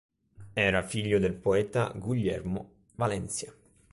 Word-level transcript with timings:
Era 0.55 0.81
figlio 0.81 1.19
del 1.19 1.35
poeta 1.35 1.91
Guillermo 1.95 2.71
Valencia. 2.95 3.53